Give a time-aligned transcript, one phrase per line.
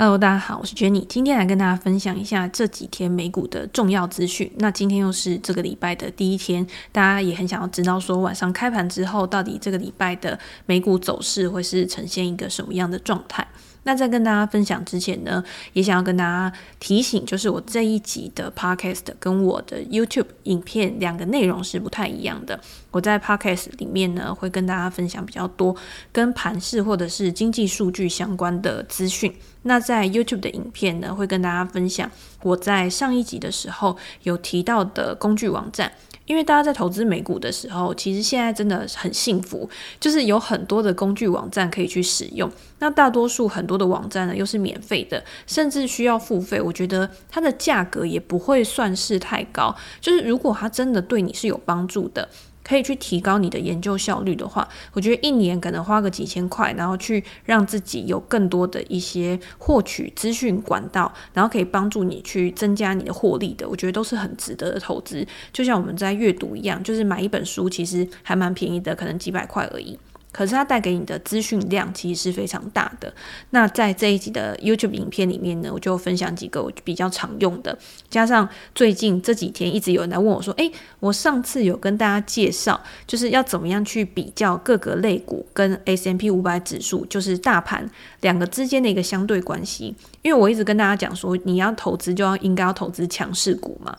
[0.00, 4.48] Hello，大家好，我是 Jenny，今天来跟大家分享一下这几天美股的重要资讯。
[4.58, 13.44] 那今天又是这个礼拜的第一天，大家也很想要知道说晚上开盘之后，到底这个礼拜的美股走势会是呈现一个什么样的状态。
[13.84, 15.42] 那在跟大家分享之前呢，
[15.72, 22.60] 也想要跟大家提醒，就是我这一集的 Podcast 跟我的 YouTube 影片两个内容是不太一样的。
[22.90, 25.74] 我在 Podcast 里面呢，会跟大家分享比较多
[26.12, 29.34] 跟盘市或者是经济数据相关的资讯。
[29.62, 32.10] 那在 YouTube 的影片呢，会跟大家分享
[32.42, 35.92] 我在上一集的时候有提到的工具网站。
[36.28, 42.48] 因为大家在投资美股的时候，其实现在真的很幸福，就是有很多的工具网站可以去使用。
[42.78, 46.60] 那大多数很多的网站呢，又是免费的，甚至需要付费。
[46.60, 49.74] 我觉得它的价格也不会算是太高。
[50.00, 52.28] 就是如果它真的对你是有帮助的，
[52.68, 65.26] 可以去提高你的研究效率的话，我觉得一年可能花个几千块，然后去让自己有更多的一些获取资讯管道，然后可以帮助你去增加你的获利的，我觉得都是很值得的投资。
[65.50, 69.98] 就像我们在阅读一样，就是买一本书其实还蛮便宜的，可能几百块而已。
[70.38, 73.12] 可是它带给你的资讯量其实是非常大的。
[73.50, 77.76] 那在这一集的 YouTube 影片里面呢，我就分享几个我比较常用的，
[78.08, 93.98] 加上最近这几天一直有人来问我说：“诶，我上次有跟大家介绍，就是要怎么样去比较各个类股跟 S M P 五百指数，就是大盘两个之间的一个相对关系。”因为我一直跟大家讲说，你要投资就要应该要投资强势股嘛。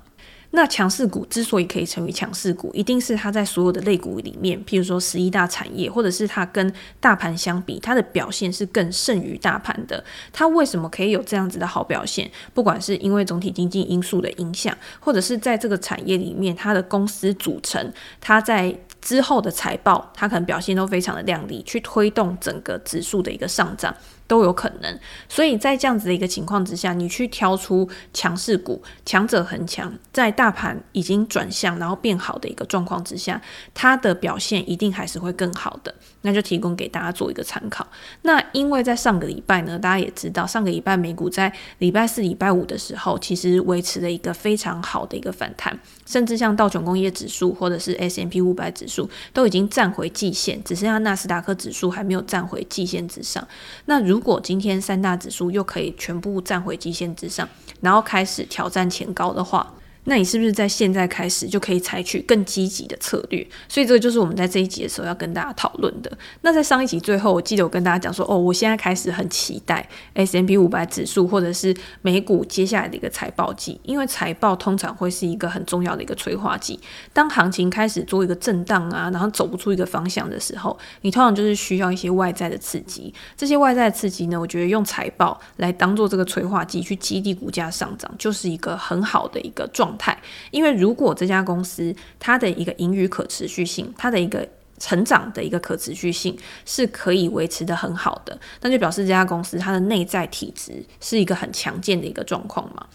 [0.51, 10.03] 那强势股之所以可以成为强势股，一定是它在所有的类股里面，譬如说十一大产业，或者是它跟大盘相比，它的表现是更胜于大盘的。
[10.33, 12.29] 它为什么可以有这样子的好表现？
[12.53, 23.95] 不管是因为总体经济因素的影响，或者是在这个产业里面，它的公司组成，它在之后的财报，它可能表现都非常的亮丽，去推动整个指数的一个上涨。
[24.29, 33.41] 都有可能，所以在这样子的一个情况之下，你去挑出强势股，强者恒强，在大盘已经转向然后变好的一个状况之下，
[33.73, 35.95] 它的表现一定还是会更好的。
[36.21, 37.87] 那就提供给大家做一个参考。
[38.23, 53.47] 那因为在上个礼拜呢，大家也知道，上个礼拜美股在礼拜四、礼拜五的时候，其实维持了一个非常好的一个反弹，甚至像道琼工业指数或者是 S M P 五百指数都已经站回季线，只剩下纳斯达克指数还没有站回季线之上。
[53.85, 57.47] 那如如果今天三大指数又可以全部站回基线之上，
[57.79, 59.73] 然后开始挑战前高的话，
[60.05, 63.45] 那你是不是在现在开始就可以采取更积极的策略？
[63.67, 66.11] 所以这个就是我们在这一集的时候要跟大家讨论的。
[66.41, 76.79] 那在上一集最后，我记得我跟大家讲说，哦，我现在开始很期待 smp 五百指数或者是美股接下来的一个财报季，因为财报通常会是一个很重要的一个催化剂。
[77.13, 83.13] 当行情开始做一个震荡啊，然后走不出一个方向的时候，你通常就是需要一些外在的刺激。
[83.37, 90.15] 这些外在的刺激呢，我觉得用财报来当做这个催化剂去激励股价上涨，就是一个很好的一个状状态。
[90.51, 102.85] 因为如果这家公司它的一个盈余可持续性，它的一个成长的一个可持续性是可以维持的很好的，那就表示这家公司它的内在体质是一个很强健的一个状况嘛。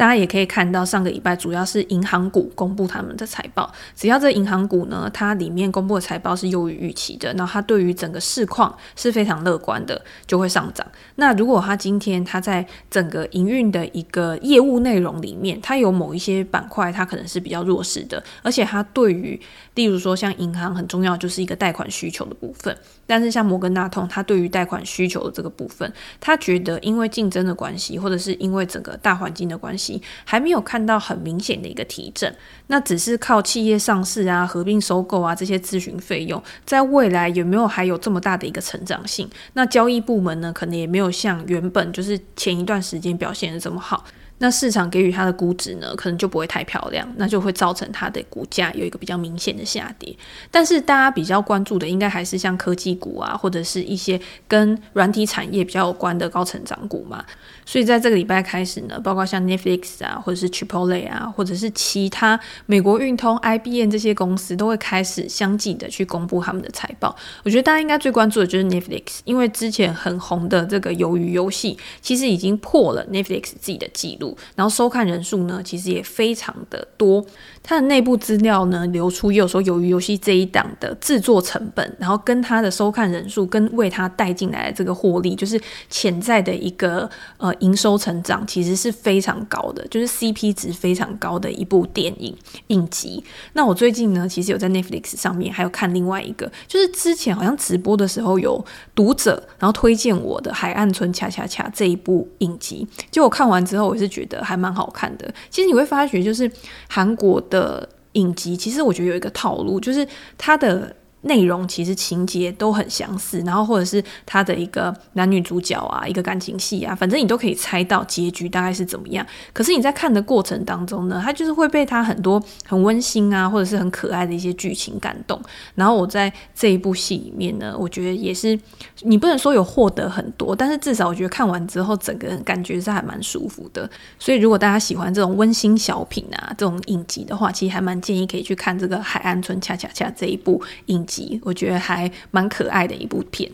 [0.00, 3.70] 大家也可以看到，上个礼拜主要是银行股公布他们的财报。
[3.94, 10.86] 只要这银行股呢，它里面公布的财报是优于预期的，那它对于整个市况是非常乐观的，就会上涨。
[11.16, 19.38] 那如果它今天它在整个营运的一个业务内容里面，它有某一些板块，它可能是比较弱势的，而且它对于，
[19.74, 22.74] 例如说像银行很重要，就是一个贷款需求的部分。
[23.06, 29.89] 但是像摩根大通，它对于贷款需求的这个部分，它觉得因为竞争的关系，或者是因为整个大环境的关系。
[30.24, 32.34] 还没有看到很明显的一个提振，
[32.66, 39.26] 那只是靠企业上市啊、合并收购啊这些咨询费用，在未来有没有还有这么大的一个成长性？
[39.54, 44.04] 那交易部门呢，可能也没有像原本就是前一段时间表现的这么好。
[44.42, 50.16] 那市场给予它的估值呢，可能就不会太漂亮，那就会造成它的股价有一个比较明显的下跌。
[50.50, 54.18] 但是大家比较关注的，应该还是像科技股啊，或者是一些
[54.48, 57.24] 跟软体产业比较有关的高成长股嘛。
[57.66, 67.14] 所以在这个礼拜开始呢，包括像 Netflix 啊，或者是 Chipotle 啊，或者是其他美国运通、IBM 这些公司，都会开始相继的去公布他们的财报。
[67.44, 74.29] 我觉得大家应该最关注的就是 Netflix，因为之前很红的这个鱿鱼游戏，其实已经破了 Netflix 自己的记录。
[74.54, 77.24] 然后收看人数呢，其实也非常的多。
[77.62, 85.60] 它的内部资料呢流出，也有说，由于游戏这一档的制作成本，然后跟它的收看人数，跟为它带进来的这个获利，就是
[85.90, 92.34] 潜在的一个呃营收成长，其实是非常高的，就是 CP 值非常高的一部电影
[92.68, 93.22] 影集。
[93.52, 105.32] 那我最近呢，其实有在 Netflix 上面还有看另外一个，就是之前好像直播的时候有读者然后推荐我的《海岸村恰恰恰》这一部影集，就我看完之后，我是觉觉得还蛮好看的。
[105.48, 106.50] 其实你会发觉，就是
[106.88, 110.06] 韩国的影集，其实我觉得有一个套路，就是
[110.36, 110.94] 它的。
[111.22, 119.26] 内容其实情节都很相似，然后或者是他的一个男女主角啊，一个感情戏啊，反正你都可以猜到结局大概是怎么样。
[119.52, 125.38] 可是你在看的过程当中呢，他就是会被他很多很温馨啊，或者是很可爱的一些剧情感动。
[125.74, 128.58] 然后我在这一部戏里面呢，我觉得也是，
[129.02, 133.88] 你不能说有获得很多，但是至少我觉得看完之后，整个人感觉是还蛮舒服的。
[134.18, 141.06] 所以如果大家喜欢这种温馨小品啊，这种影集的话，其实还蛮建议可以去看这个《海岸村恰恰恰》这一部影。
[141.42, 143.50] 我觉得还蛮可爱的一部片。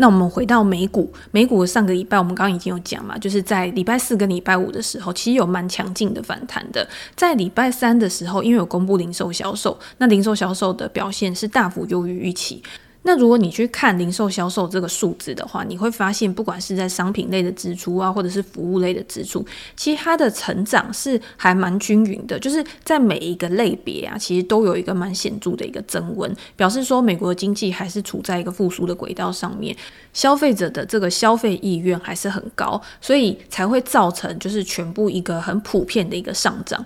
[0.00, 6.88] 那我们回到美股，美股上个礼拜我们刚刚已经有讲嘛，就是在礼拜四跟礼拜五的时候，其实有蛮强劲的反弹的。
[7.16, 12.62] 在礼拜三的时候，因为有公布零售销售，那零售销售的表现是大幅优于预期。
[13.02, 19.46] 那如果你去看零售销售这个数字的话，你会发现，不管是在商品类的支出啊，或者是服务类的支出，
[19.76, 29.74] 其实它的成长是还蛮均匀的，就是在每一个类别啊，其实都有一个蛮显著的一个增温，表示说美国的经济还是处在一个复苏的轨道上面，
[30.12, 36.84] 消费者的这个消费意愿还是很高，所以才会造成就是全部一个很普遍的一个上涨。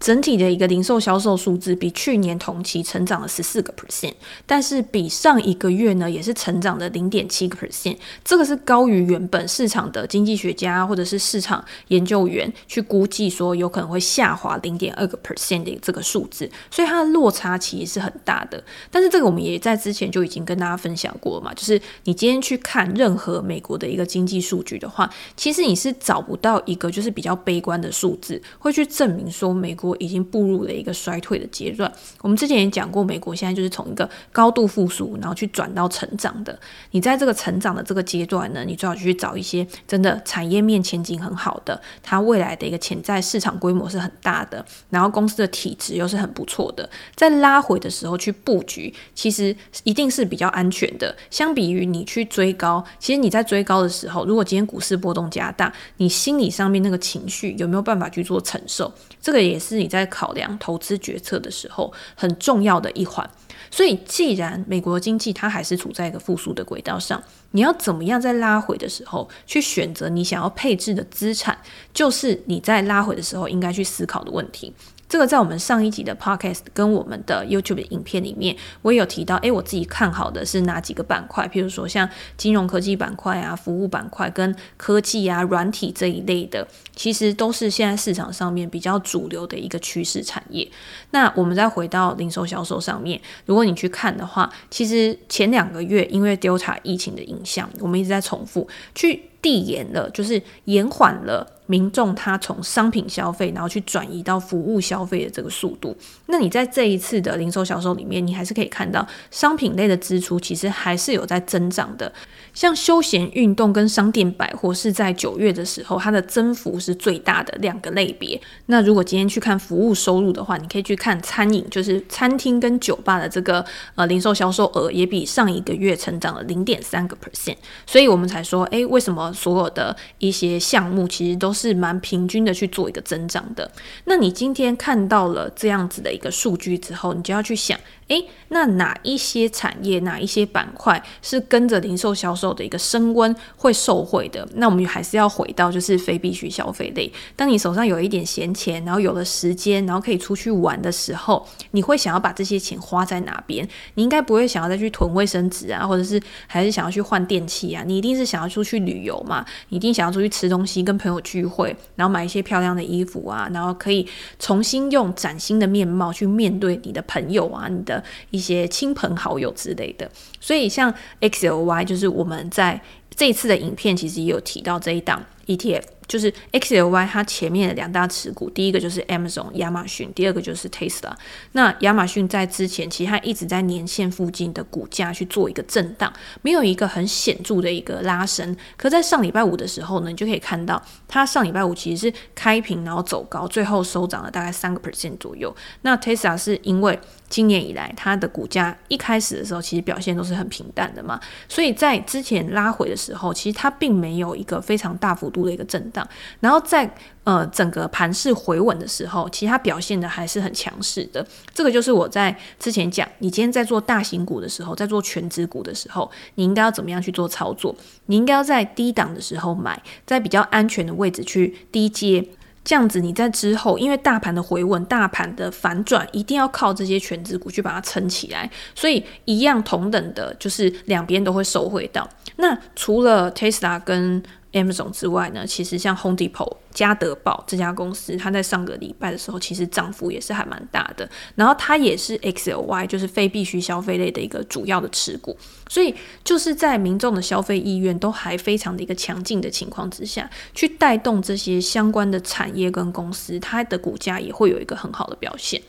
[0.00, 4.14] 整体的一个零售销售数字比去年同期成长了十四个 percent，
[4.46, 18.64] 但是比上一个月呢也是成长了零点七个 percent，这个是高于原本市场的经济学家或者是市场研究员去估计说有可能会下滑零点二个 percent 的这个数字，所以它的落差其实是很大的。
[18.90, 29.89] 但是这个我们也在之前就已经跟大家分享过了嘛，就是你今天去看任何美国的一个经济数据的话，其实你是找不到一个就是比较悲观的数字会去证明说美国。
[29.98, 31.90] 已经步入了一个衰退的阶段。
[32.20, 36.56] 我们之前也讲过，美国现在就是从一个高度复苏，然后去转到成长的。
[36.92, 51.16] 你在这个成长的这个阶段呢，你最好去找一些真的产业面前景很好的，它未来的一个潜在市场规模是很大的，然后公司的体质又是很不错的，在拉回的时候去布局，其实一定是比较安全的。
[51.30, 58.92] 相比于你去追高，其实你在追高的时候，如果今天股市波动加大，你心理上面那个情绪有没有办法去做承受？
[59.20, 59.79] 这个也是。
[59.80, 63.28] 你在考量投资决策的时候很重要的一环，
[63.70, 67.22] 所以既然美国经济它还是处在一个复苏的轨道上，
[67.52, 71.58] 你要怎么样在拉回的时候去选择你想要配置的资产，
[71.94, 74.72] 就是你在拉回的时候应该去思考的问题。
[75.10, 81.48] 这个在我们上一集的 podcast 跟我们的 YouTube 影片里面，我也有提到，诶，我自己看好的是哪几个板块？
[81.48, 86.64] 譬如说像金融科技板块啊、服务板块跟科技啊、软体这一类的，
[86.94, 90.70] 其实都是现在市场上面比较主流的一个趋势产业。
[91.10, 101.56] 那我们再回到零售销售上面，如果你去看的话，其实前两个月因为 Delta 疫情的影响，我们一直在重复去递延了，就是延缓了。
[101.70, 105.96] 民众他从商品消费，然后去转移到服务消费的这个速度，
[106.26, 112.12] 那你在这一次的零售销售里面，你还是可以看到商品类的支出其实还是有在增长的。
[112.52, 118.40] 像休闲运动跟商店百货是在九月的时候，它的增幅是最大的两个类别。
[118.66, 127.54] 那如果今天去看服务收入的话，你可以去看餐饮，就是餐厅跟酒吧的这个呃零售销售额也比上一个月成长了零点三个 percent。
[127.86, 133.70] 所以我们才说，诶，为什么所有的一些项目其实都是是蛮平均的去做一个增长的？
[134.04, 137.78] 那你今天看到了这样子的一个数据之后，你就要去想。
[138.10, 144.46] 诶，那哪一些产业、哪一些板块是跟着零售销售的一个升温会受惠的？
[144.54, 147.10] 那我们还是要回到就是非必需消费类。
[147.36, 153.66] 当你手上有一点闲钱，然后有了时间，然后可以出去玩的时候，你会想要把这些钱花在哪边？
[153.94, 157.84] 你应该不会想要再去囤卫生纸啊，或者是还是想要去换电器啊？
[157.86, 159.46] 你一定是想要出去旅游嘛？
[159.68, 164.04] 你一定想要出去吃东西，跟朋友聚会，然后买一些漂亮的衣服啊，然后可以
[164.40, 167.99] 重新用崭新的面貌去面对你的朋友啊，你的。
[168.30, 172.80] 一些亲朋好友之类的，所以像 XLY 就是我们在
[173.14, 175.82] 这一次的影片其实也有提到这一档 ETF。
[176.10, 181.12] 就是 XLY 它前面的两大持股，第一个就是 Amazon 亚马逊，第二个就是 Tesla。
[181.52, 186.12] 那亚马逊在之前其实它一直在年线附近的股价去做一个震荡，
[186.42, 188.56] 没有一个很显著的一个拉升。
[188.76, 195.54] 可在上礼拜五的时候呢，你就可以看到它上礼拜五其实是开平然后走高，最后收涨了大概三个 percent 左右。
[195.82, 196.98] 那 Tesla 是因为
[197.28, 205.99] 今年以来它的股价一开始的时候其实表现都是很平淡的嘛，所以在之前拉回的时候，其实它并没有一个非常大幅度的一个震荡。
[206.40, 206.88] 然后在
[207.24, 211.26] 呃整个盘势回稳的时候，其实它表现的还是很强势的。
[211.54, 217.74] 这个就是我在之前讲，你今天在做大型股的时候，在做全值股的时候，你应该要怎么样去做操作？
[218.06, 222.24] 你应该要在低档的时候买，在比较安全的位置去低接，
[222.64, 228.50] 这样子你在之后，因为大盘的回稳、大盘的反转，一定要靠这些全值股去把它撑起来。
[228.74, 232.08] 所以一样同等的，就是两边都会收回到。
[232.36, 241.08] 那除了 Tesla 跟 Amazon 之外呢，其实像 Home Depot、家得宝这家公司，它在上个礼拜的时候，其实涨幅也是还蛮大的。
[241.34, 245.36] 然后它也是 XLY，就是非必需消费类的一个主要的持股。
[245.68, 255.60] 所以就是在民众的消费意愿都还非常的一个强劲的情况之下，去带动这些相关的产业跟公司，它的股价也会有一个很好的表现。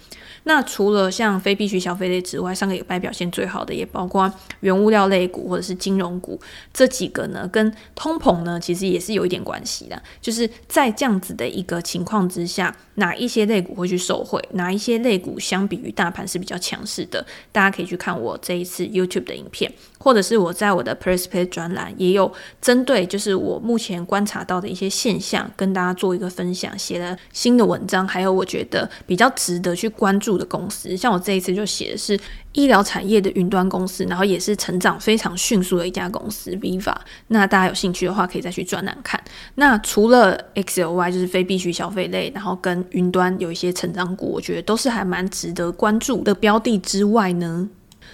[0.44, 6.40] 那除了像非必需消费类之外，上个礼拜表现最好的也包括原物料类股或者是金融股
[6.74, 10.02] 这几个呢，跟通膨呢其实也是有一点关系的。
[10.20, 22.32] 就是在这样子的一个情况之下，哪一些类股会去受惠，哪一些类股相比于大盘是比较强势的，大家可以去看我这一次 YouTube 的影片，或者是我在我的 Prespay 专栏也有
[22.62, 32.20] 针对就是我目前观察到的一些现象，跟大家做一个分享，写了新的文章，还有我觉得比较值得去关注的公司，像我这一次就写的是
[32.54, 36.96] 医疗产业的云端公司，然后也是成长非常迅速的一家公司，Viva。
[37.28, 39.22] 那大家有兴趣的话，可以再去专栏看。
[39.56, 47.70] 那除了 XLY 就是非必需消费类，然后跟云端有一些成长股，我觉得都是还蛮值得关注的标的之外呢。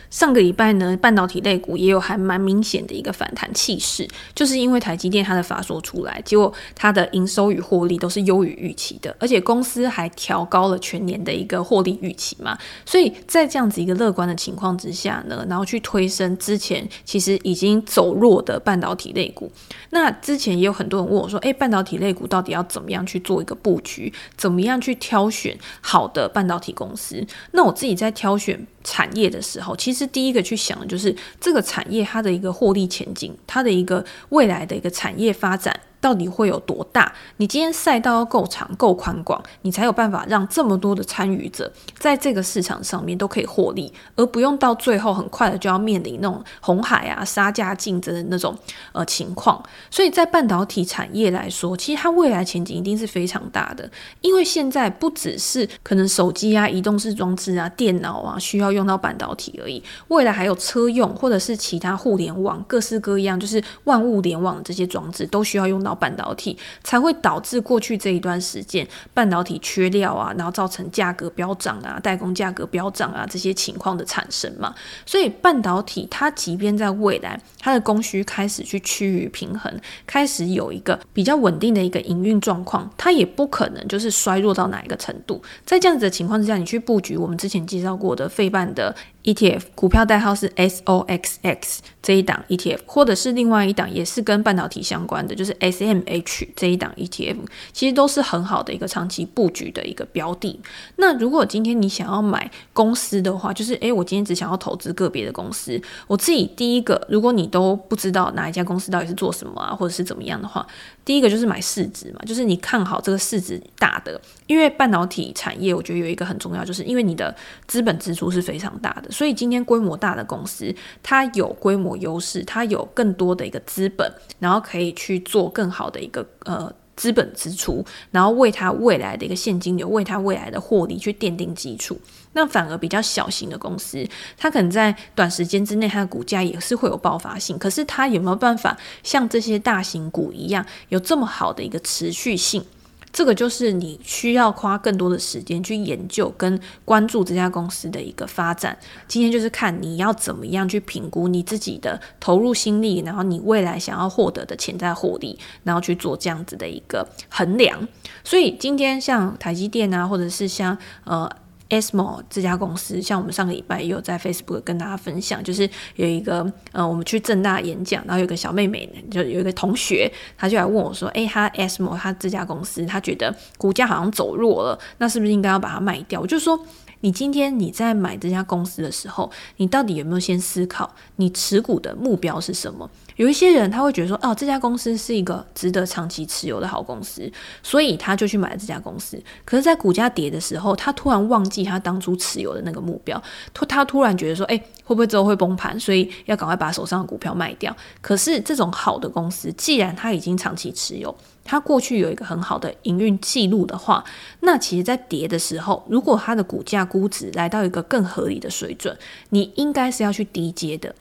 [0.09, 19.51] 上个礼拜呢，半导体类股也有还蛮明显的一个反弹气势，就是因为台积电它的法说出来，结果它的营收与获利都是优于预期的，而且公司还调高了全年的一个获利预期嘛，所以在这样子一个乐观的情况之下呢，然后去推升之前其实已经走弱的半导体类股。
[19.89, 24.11] 那之前也有很多人问我说，诶，半导体类股到底要怎么样去做一个布局？
[24.35, 27.25] 怎么样去挑选好的半导体公司？
[27.51, 35.77] 那我自己在挑选产业的时候，其实第一个去想的就是这个产业它的一个获利前景，它的一个未来的一个产业发展。
[35.99, 37.11] 到底会有多大？
[37.37, 48.55] 你今天赛道要够长、够宽广，你才有办法让这么多的参与者在这个市场上面都可以获利，而不用到最后很快的就要面临那种红海啊杀价竞争的那种
[48.91, 49.61] 呃情况。
[49.89, 53.89] 所以在半导体产业来说，其实它未来前景一定是非常大的，
[54.21, 65.86] 因为现在不只是可能手机啊、移动式装置啊、电脑啊需要用到半导体而已，未来还有车用或者是其他互联网各式各样，就是万物联网的这些装置都需要用到。
[65.87, 74.75] 到半导体才会导致过去这一段时间半导体缺料啊，然后造成价格飙涨啊，代工价格飙涨啊这些情况的产生嘛。
[75.05, 79.73] 所以半导体它即便在未来它的供需开始去趋于平衡，
[80.05, 85.41] 开始有一个比较稳定的一个营运状况，它也不可能就是衰弱到哪一个程度。
[85.65, 88.93] 在这样子的情况之下，你去布局我们之前介绍过的费半的。
[89.27, 97.35] ETF 股票代号是 SOXX 这一档 ETF，或者是另外一档也是跟半导体相关的，就是 SMH 这一档 ETF，
[97.73, 100.57] 其实都是很好的一个长期布局的一个标的。
[100.95, 110.65] 那如果今天你想要买公司的话，就是诶，我今天只想要投资个别的公司，我自己第一个，如果你都不知道哪一家公司到底是做什么啊，或者是怎么样的话，
[111.03, 117.35] 第一个就是买市值嘛，就是你看好这个市值大的，因为半导体产业我觉得有一个很重要，就是因为你的
[117.67, 119.11] 资本支出是非常大的。
[119.17, 120.71] 所以今天规模大的公司，
[121.01, 131.99] 它有规模优势，它有更多的一个资本，然后可以去做更好的一个呃资本支出，然后为它未来的一个现金流，为它未来的获利去奠定基础。
[132.33, 134.07] 那反而比较小型的公司，
[134.37, 142.63] 它可能在短时间之内，它的股价也是会有爆发性，可是它有没有办法像这些大型股一样，有这么好的一个持续性？
[143.11, 148.77] 这个就是你需要花更多的时间去研究跟关注这家公司的一个发展。
[149.07, 157.87] 今天就是看你要怎么样去评估你自己的投入心力，然后你未来想要获得的潜在获利，然后去做这样子的一个衡量。
[158.23, 161.29] 所以今天像台积电啊，或者是像呃。
[161.69, 176.59] ASML 这家公司，像我们上个礼拜也有在 Facebook 跟大家分享，就是有一个呃，我们去正大演讲，然后有个小妹妹，就有一个同学，他就来问我说：“诶，他 ASML 他这家公司，他觉得股价好像走弱了，那是不是应该要把它卖掉？”我就说。
[177.01, 182.89] 你今天你在买这家公司的时候，你到底有没有先思考你持股的目标是什么？
[183.17, 187.31] 有一些人他会觉得说，哦，这家公司是一个值得长期持有的好公司，
[187.63, 189.19] 所以他就去买了这家公司。
[189.43, 193.21] 可是，在股价跌的时候，他突然忘记他当初持有的那个目标，
[193.55, 195.79] 突他突然觉得说，诶，会不会之后会崩盘？
[195.79, 197.75] 所以要赶快把手上的股票卖掉。
[198.01, 201.15] 可是，这种好的公司，既然他已经长期持有，
[201.47, 204.03] 它过去有一个很好的营运记录的话，
[204.41, 208.95] 那其实，在跌的时候，如果它的股价估值来到一个更合理的水准，
[209.29, 210.93] 你应该是要去低接的。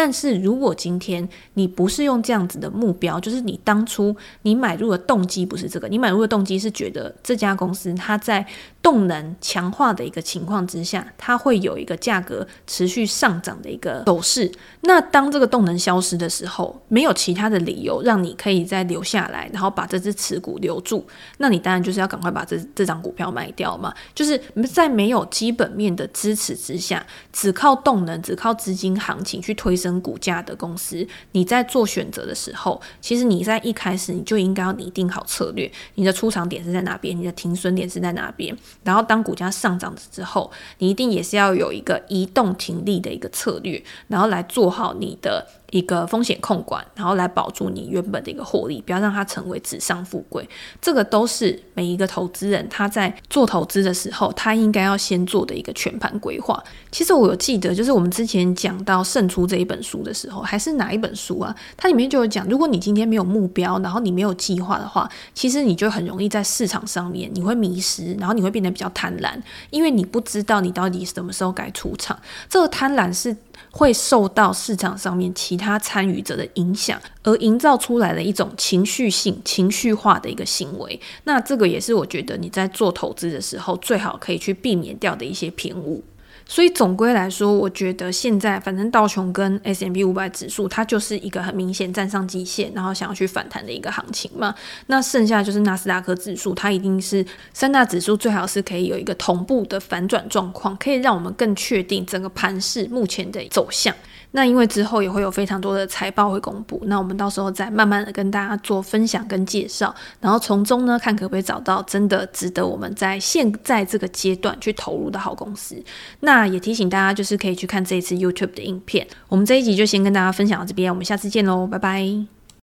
[0.00, 8.46] 但是如果今天你不是用这样子的目标，就是你当初你买入的动机不是这个，你买入的动机是觉得这家公司它在
[8.80, 14.48] 动能强化的一个情况之下，它会有一个价格持续上涨的一个走势。
[14.82, 21.04] 那当这个动能消失的时候，没有其他的理由让你可以再留下来，然后把这只持股留住，
[21.38, 23.92] 那你当然就是要赶快把这这张股票卖掉嘛。
[24.14, 24.40] 就是
[24.72, 29.87] 在没有基本面的支持之下，只靠动能，只靠资金行情去推升。
[29.88, 38.54] 跟股价的公司，你在做选择的时候，其实你在一开始你就应该要拟定好策略，你的出场点是在哪边，你的停损点是在哪边，
[38.84, 45.46] 然后当股价上涨之后，你一定也是要有一个移动停利的一个策略，然后来做好你的。
[45.70, 50.48] 一个风险控管，然后来保住你原本的一个获利，不要让它成为纸上富贵。
[50.80, 56.62] 这个都是每一个投资人他在做投资的时候，他应该要先做的一个全盘规划。
[56.90, 61.54] 其实我有记得，就是我们之前讲到《胜出》这一本书的时候，还是哪一本书啊？
[61.76, 72.18] 它里面就有讲，如果你今天没有目标，然后你没有计划的话，其实你就很容易在市场上面你会迷失，然后你会变得比较贪婪，因为你不知道你到底什么时候该出场。
[72.48, 73.36] 这个贪婪是。
[73.70, 80.98] 会受到市场上面其他参与者的影响，而营造出来的一种情绪性、情绪化的一个行为。
[81.24, 86.04] 那这个也是我觉得你在做投资的时候，最好可以去避免掉的一些偏误。
[86.50, 94.54] 所以总归来说，我觉得现在反正道琼跟 S M B 五百指数，它就是一个很明显站上季线，然后想要去反弹的一个行情嘛。
[94.86, 97.22] 那剩下就是纳斯达克指数，它一定是
[97.52, 103.94] 三大指数最好是可以有一个同步的反转状况，可以让我们更确定整个盘势目前的走向。
[104.32, 115.82] 那因为之后也会有非常多的财报会公布，那我们到时候再慢慢的跟大家做分享跟介绍，然后从中呢看可不可以找到真的值得我们在现在这个阶段去投入的好公司。
[116.20, 119.06] 那也提醒大家，就是可以去看这一次 YouTube 的影片。
[119.28, 122.37] 我们这一集就先跟大家分享到这边，我们下次见喽，拜拜。